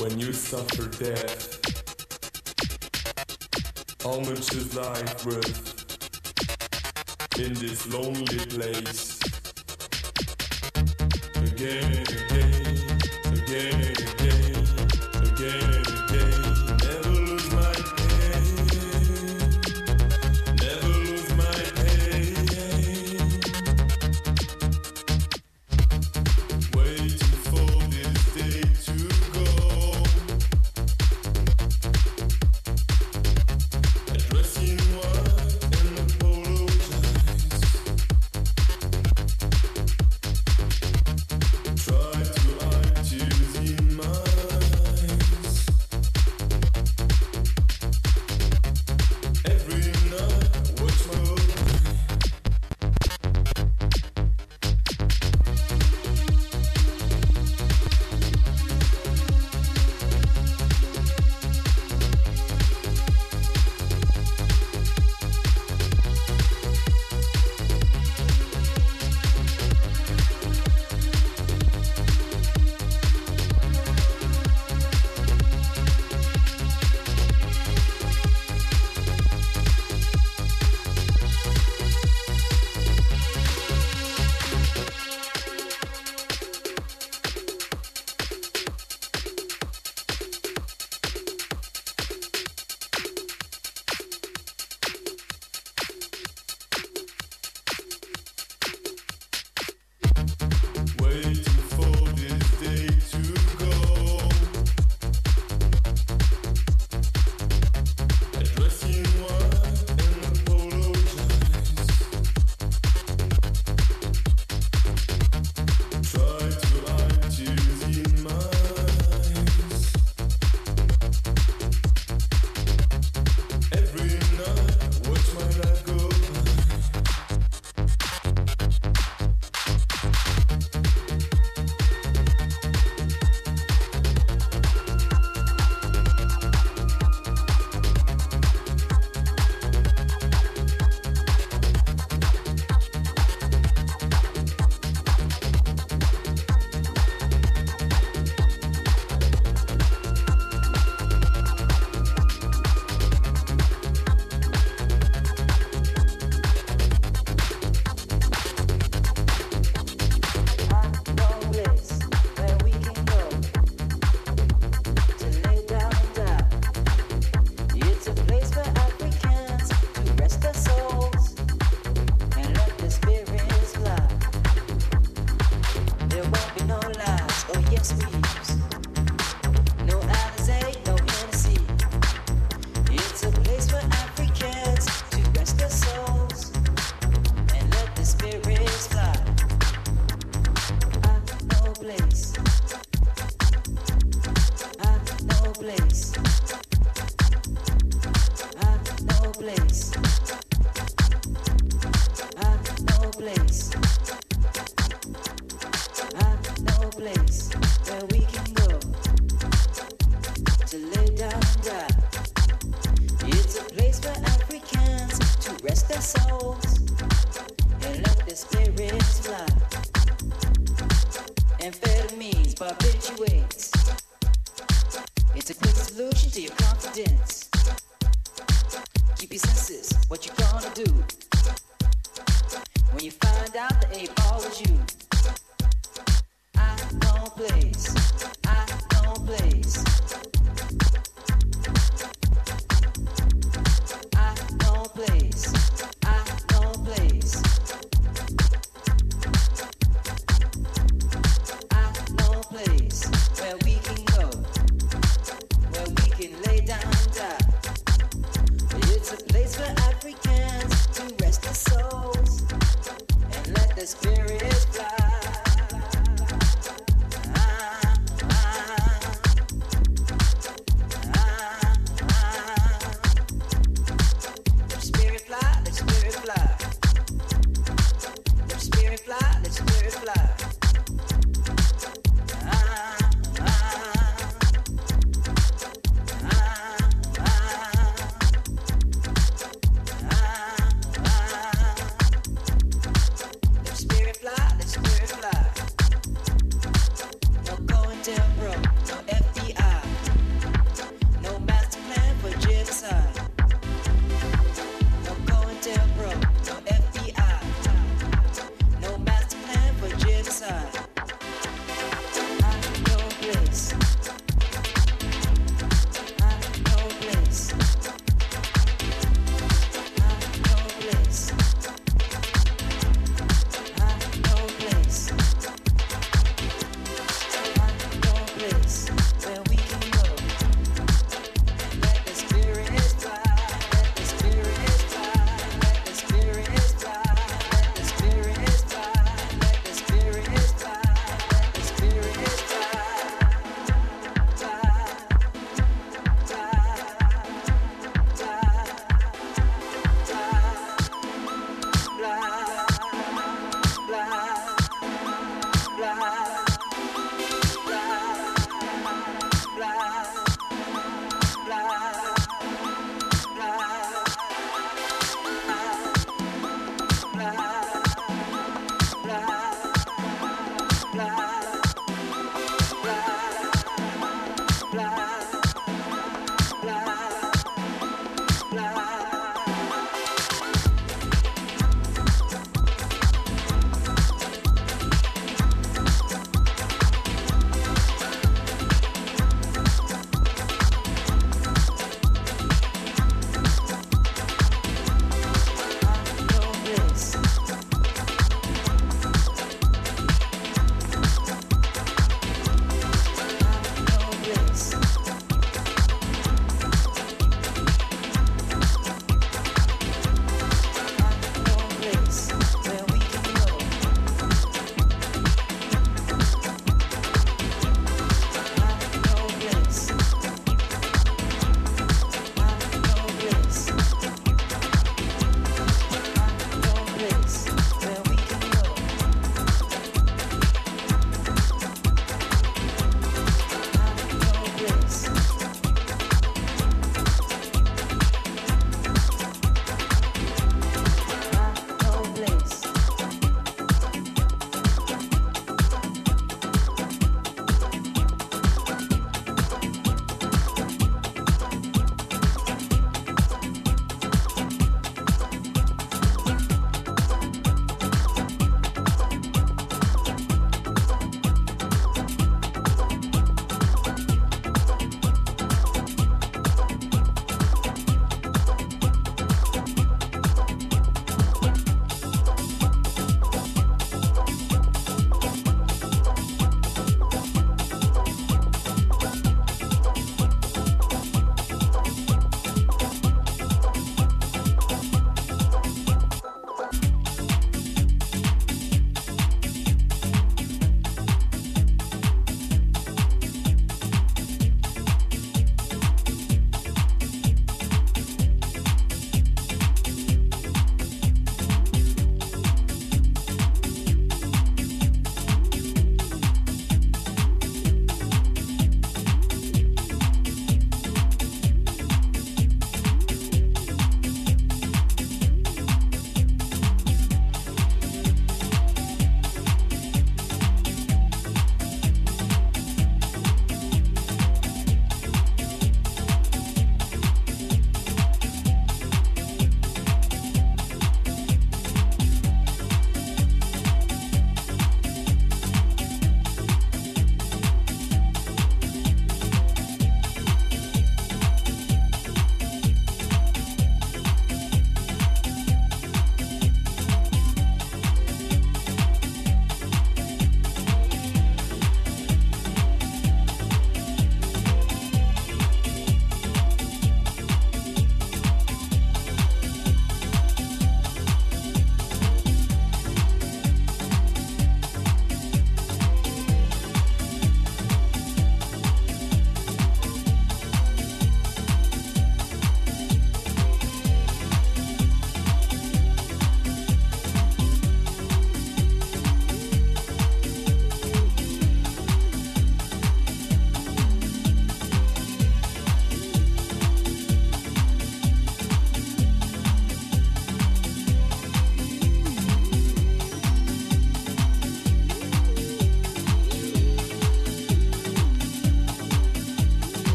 when 0.00 0.18
you 0.18 0.32
suffer 0.32 0.88
death? 1.02 1.60
How 4.02 4.18
much 4.18 4.52
is 4.54 4.74
life 4.74 5.24
worth 5.24 5.86
in 7.38 7.54
this 7.54 7.86
lonely 7.92 8.46
place? 8.46 9.20
Again. 11.36 12.29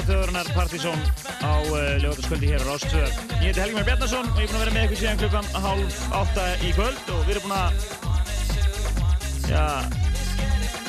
Dansláþjóðurinnar 0.00 0.48
Partizón 0.56 1.00
á 1.44 1.60
uh, 1.60 2.00
lögataskvöldi 2.00 2.46
hér 2.46 2.62
á 2.64 2.72
Rástvö. 2.72 3.04
Ég 3.44 3.52
heiti 3.52 3.60
Helgi 3.60 3.74
Már 3.74 3.84
Bjarnason 3.84 4.24
og 4.32 4.38
ég 4.40 4.46
er 4.46 4.48
búinn 4.48 4.56
að 4.56 4.64
vera 4.64 4.72
með 4.72 4.84
ykkur 4.86 5.00
síðan 5.00 5.20
klukkan 5.20 5.48
hálf 5.60 5.98
átta 6.16 6.44
í 6.64 6.70
kvöld 6.72 7.10
og 7.12 7.26
við 7.26 7.34
erum 7.34 7.44
búinn 7.44 7.56
að, 7.58 7.72
já, 9.50 9.66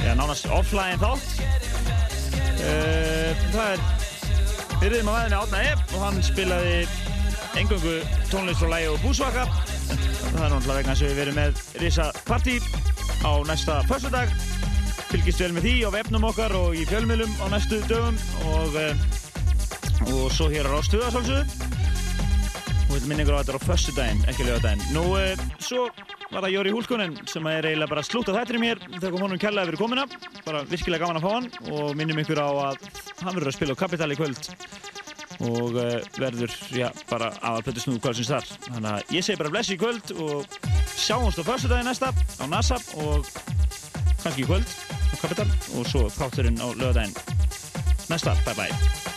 já, 0.06 0.12
nánast 0.16 0.48
offline 0.48 0.96
þátt. 1.02 1.28
Uh, 2.62 3.44
það 3.52 3.68
er, 3.74 3.84
við 4.78 4.88
erum 4.94 5.12
að 5.12 5.20
væðinni 5.20 5.42
Átna 5.42 5.66
Epp 5.74 5.94
og 5.98 6.06
hann 6.06 6.24
spilaði 6.30 6.80
engöngu 7.60 7.98
tónlist 8.32 8.64
frá 8.64 8.72
lægi 8.78 8.94
og 8.94 9.04
búsvaka. 9.04 9.44
Það 9.92 10.40
er 10.40 10.56
náttúrulega 10.56 10.80
vegna 10.80 10.96
að 10.96 11.04
við 11.10 11.20
verum 11.20 11.40
með 11.42 11.62
Risa 11.84 12.08
Party 12.24 12.62
á 13.28 13.32
næsta 13.44 13.82
föstudag 13.92 14.32
fylgist 15.12 15.42
vel 15.44 15.52
með 15.52 15.66
því 15.66 15.72
á 15.84 15.90
vefnum 15.92 16.24
okkar 16.30 16.54
og 16.56 16.76
í 16.78 16.86
fjölmiðlum 16.88 17.32
á 17.44 17.46
næstu 17.52 17.82
dögum 17.90 18.16
og, 18.48 18.76
eh, 18.80 18.96
og 20.08 20.32
svo 20.32 20.48
hér 20.48 20.70
á 20.70 20.72
Rástuða 20.72 21.10
svolsögðu 21.12 21.42
og 22.88 22.94
við 22.96 23.08
minnum 23.10 23.26
ykkur 23.26 23.36
á 23.36 23.42
þetta 23.42 23.60
á 23.60 23.66
föstudaginn, 23.66 24.22
ekki 24.32 24.46
lögadaginn. 24.48 24.86
Nú, 24.96 25.04
eh, 25.20 25.36
svo 25.60 25.90
var 26.32 26.46
það 26.46 26.54
Jóri 26.56 26.72
Húlkonen 26.72 27.18
sem 27.28 27.48
er 27.48 27.68
eiginlega 27.68 27.92
bara 27.92 28.04
slútt 28.08 28.32
á 28.32 28.38
þættinum 28.40 28.64
hér 28.64 28.80
þegar 28.88 29.12
kom 29.12 29.26
honum 29.26 29.42
kærlega 29.42 29.68
fyrir 29.68 29.82
komina, 29.82 30.06
bara 30.46 30.64
virkilega 30.64 31.04
gaman 31.04 31.20
að 31.20 31.26
fá 31.28 31.32
hann 31.36 31.76
og 31.76 31.96
minnum 32.00 32.24
ykkur 32.24 32.40
á 32.40 32.50
að 32.72 32.78
hann 33.20 33.36
verður 33.36 33.52
að 33.52 33.58
spila 33.58 33.76
á 33.76 33.82
Kapital 33.84 34.12
í 34.12 34.20
kvöld 34.20 34.52
og 35.42 35.76
uh, 35.76 36.00
verður, 36.22 36.56
já, 36.72 36.88
bara 37.10 37.32
aðalpötu 37.42 37.82
snúð 37.82 38.00
kvöldsins 38.04 38.30
þar. 38.30 38.50
Þannig 38.70 38.92
að 38.92 39.16
ég 39.18 39.26
segi 39.26 39.42
bara 39.42 39.50
bless 39.50 39.74
í 39.74 39.80
kvöld 39.82 40.16
og 40.22 40.46
sjáumst 40.96 41.42
á 41.42 41.44
föstudaginn 41.44 41.90
næsta 41.90 42.14
á 42.14 42.46
NASA 42.48 42.78
og 43.02 43.26
kannski 44.22 44.46
í 44.46 44.50
kvöld 44.50 45.01
á 45.12 45.16
Kapital 45.22 45.50
og 45.78 45.88
svo 45.88 46.08
þátturinn 46.10 46.60
á 46.64 46.68
lögadaginn 46.72 47.16
næsta, 48.10 48.36
bye 48.46 48.56
bye 48.56 49.11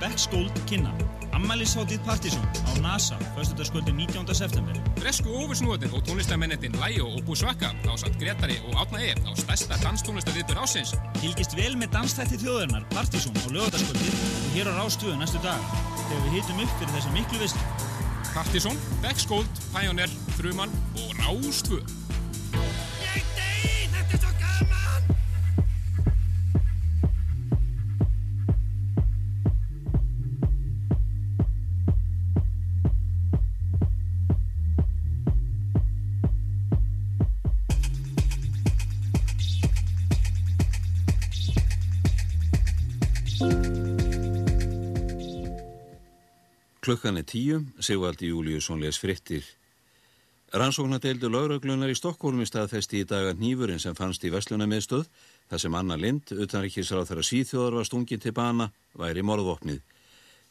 í 0.00 0.08
saminu 0.08 0.08
við 0.08 0.08
Becks 0.08 0.28
Gold 0.30 0.52
kynna. 0.66 0.92
Ammælisháttíð 1.32 2.00
Partizón 2.04 2.44
á 2.66 2.72
NASA, 2.80 3.16
föstudagskvöldi 3.36 3.92
19. 3.92 4.34
september. 4.34 4.74
Bresku 4.98 5.28
ofursnúðin 5.28 5.92
og 5.94 6.02
tónlistamennetinn 6.04 6.76
Læo 6.80 7.06
og 7.16 7.24
Búsvaka 7.24 7.72
á 7.72 7.92
samt 7.96 8.18
Gretari 8.18 8.58
og 8.68 8.74
Átna 8.74 8.98
E 9.00 9.14
á 9.14 9.32
stærsta 9.36 9.76
danstónlistaviðbur 9.84 10.58
ásins. 10.58 10.94
Fylgist 11.20 11.56
vel 11.56 11.76
með 11.76 11.92
dansþætti 11.92 12.40
þjóðarinnar 12.42 12.84
Partizón 12.90 13.36
á 13.36 13.46
lögataskvöldi 13.52 14.10
og 14.10 14.52
hér 14.54 14.68
á 14.68 14.72
Rástvö 14.80 15.16
næstu 15.16 15.38
dag 15.42 15.60
þegar 16.08 16.22
við 16.24 16.36
hitum 16.36 16.60
upp 16.64 16.76
fyrir 16.78 16.94
þessa 16.96 17.14
miklu 17.14 17.38
vislu. 17.38 17.62
Partizón, 18.34 18.76
Becks 19.02 19.26
Gold, 19.26 19.50
Pioneer, 19.74 20.10
Fruman 20.36 20.70
og 20.96 21.10
Rástvö. 21.20 21.99
Klukkan 46.90 47.20
er 47.20 47.22
tíu, 47.22 47.60
Sigvaldi 47.78 48.32
Júliusson 48.32 48.80
les 48.82 48.96
frittir. 48.98 49.44
Rannsóknadeildu 50.58 51.28
lauruglunar 51.30 51.92
í 51.92 51.94
Stokkólmi 51.94 52.42
staðfesti 52.50 53.04
í 53.04 53.06
daga 53.06 53.30
nýfurinn 53.38 53.78
sem 53.78 53.94
fannst 53.94 54.26
í 54.26 54.32
Vestlunamiðstöð, 54.34 55.04
þar 55.52 55.62
sem 55.62 55.76
Anna 55.78 55.94
Lind, 55.94 56.34
utanrikkisráð 56.34 57.12
þeirra 57.12 57.26
síþjóðar 57.28 57.78
var 57.78 57.86
stungin 57.86 58.24
til 58.24 58.34
bana, 58.34 58.66
væri 58.98 59.22
morðvopnið. 59.22 59.78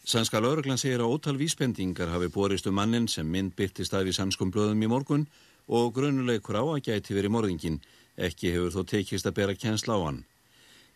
Sænska 0.08 0.40
lauruglan 0.40 0.80
segir 0.80 1.04
að 1.04 1.18
ótal 1.18 1.36
vísbendingar 1.44 2.16
hafi 2.16 2.32
borist 2.32 2.72
um 2.72 2.80
mannin 2.80 3.12
sem 3.12 3.28
mynd 3.28 3.58
byrtist 3.60 4.00
af 4.00 4.08
í 4.08 4.16
sannskum 4.16 4.56
blöðum 4.56 4.88
í 4.88 4.94
morgun 4.96 5.28
og 5.68 5.92
grunuleikur 6.00 6.56
á 6.56 6.64
að 6.64 6.86
gæti 6.88 7.20
verið 7.20 7.36
morðingin, 7.36 7.82
ekki 8.16 8.56
hefur 8.56 8.78
þó 8.80 8.88
tekist 8.96 9.28
að 9.28 9.42
bera 9.44 9.60
kjensla 9.60 10.00
á 10.00 10.08
hann. 10.08 10.24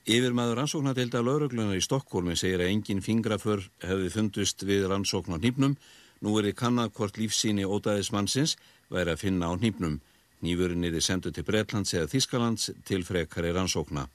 Yfirmaður 0.04 0.58
rannsóknadeilda 0.60 1.22
lauruglunar 1.24 1.78
í 1.80 1.84
Stokkólmi 1.84 2.34
segir 2.36 2.60
að 2.60 2.74
engin 2.74 3.00
fingraför 3.00 3.62
hefði 3.80 4.10
fundust 4.12 4.66
við 4.68 4.90
rannsókn 4.92 5.32
á 5.32 5.40
nýpnum, 5.40 5.78
nú 6.20 6.34
er 6.36 6.50
þið 6.50 6.58
kannad 6.60 6.92
hvort 6.98 7.16
lífsíni 7.16 7.64
ódæðismannsins 7.64 8.58
væri 8.92 9.14
að 9.14 9.24
finna 9.24 9.48
á 9.48 9.56
nýpnum. 9.56 10.02
Nýfurinn 10.44 10.84
er 10.84 10.92
þið 10.98 11.08
sendu 11.08 11.32
til 11.32 11.48
Breitlands 11.48 11.96
eða 11.96 12.12
Þískalands 12.12 12.68
til 12.84 13.00
frekari 13.08 13.56
rannsókna. 13.56 14.10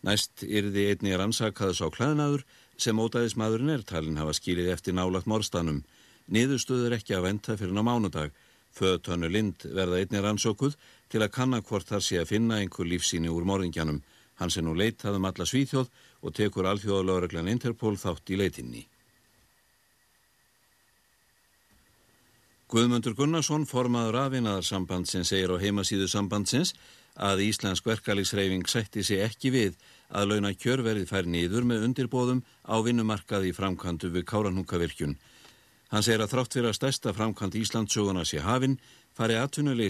Næst 0.00 0.48
er 0.48 0.72
þið 0.72 0.94
einni 0.94 1.16
rannsakaðs 1.20 1.84
á 1.84 1.92
klæðnaður 1.92 2.48
sem 2.80 2.96
ódæðismadurinn 2.96 3.76
er 3.76 3.84
talin 3.84 4.16
hafa 4.16 4.32
skilið 4.32 4.72
eftir 4.78 4.96
nálagt 4.96 5.28
morstanum. 5.28 5.82
Niðurstöður 6.32 6.96
ekki 6.96 7.18
að 7.18 7.28
venta 7.28 7.60
fyrir 7.60 7.76
ná 7.76 7.84
mánudag. 7.84 8.32
Föðtönu 8.72 9.28
Lind 9.28 9.68
verða 9.76 10.00
einni 10.00 10.24
rannsókuð 10.24 10.80
til 11.12 11.20
að 11.20 11.34
kanna 11.36 11.60
hvort 11.60 11.88
þar 11.92 12.00
sé 12.00 12.16
að 12.16 12.30
finna 12.32 12.62
einhver 12.62 12.88
lífsíni 12.88 13.28
úr 13.28 13.44
morðingjanum. 13.44 14.00
Hann 14.38 14.52
sem 14.54 14.64
nú 14.64 14.74
leitað 14.78 15.18
um 15.18 15.26
alla 15.28 15.46
svíþjóð 15.46 15.90
og 16.22 16.34
tekur 16.34 16.68
alþjóðalögreglan 16.70 17.50
Interpol 17.50 17.96
þátt 17.98 18.30
í 18.30 18.38
leitinni. 18.38 18.84
Guðmundur 22.68 23.14
Gunnarsson, 23.16 23.64
formaður 23.64 24.18
afinaðarsambandsins, 24.26 25.30
segir 25.32 25.54
á 25.54 25.56
heimasíðu 25.56 26.04
sambandsins 26.12 26.74
að 27.16 27.46
Íslensk 27.46 27.86
verkalýsreifing 27.88 28.68
sætti 28.68 29.00
sig 29.02 29.22
ekki 29.24 29.54
við 29.54 29.78
að 30.12 30.34
launa 30.34 30.52
kjörverið 30.52 31.08
fær 31.08 31.24
nýður 31.24 31.64
með 31.64 31.86
undirbóðum 31.86 32.42
á 32.68 32.76
vinnumarkaði 32.84 33.54
framkantu 33.56 34.12
við 34.12 34.26
Káranhúkavirkjun. 34.28 35.16
Hann 35.88 36.04
segir 36.04 36.20
að 36.20 36.34
þrátt 36.34 36.58
fyrir 36.58 36.68
að 36.68 36.76
stærsta 36.76 37.14
framkant 37.16 37.56
Íslandsöguna 37.56 38.26
sé 38.28 38.42
hafinn 38.44 38.76
fari 39.16 39.38
atvinnuleysi 39.40 39.86